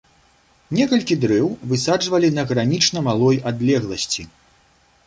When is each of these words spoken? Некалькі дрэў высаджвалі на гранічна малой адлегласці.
Некалькі 0.77 1.17
дрэў 1.25 1.51
высаджвалі 1.75 2.33
на 2.39 2.47
гранічна 2.53 2.99
малой 3.11 3.37
адлегласці. 3.53 4.29